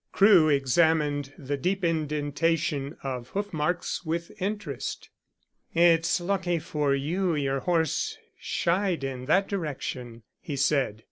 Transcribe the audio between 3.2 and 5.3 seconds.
hoofmarks with interest.